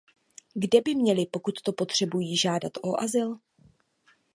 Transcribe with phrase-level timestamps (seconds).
[0.53, 3.37] Kde by měli, pokud to potřebují, žádat o azyl?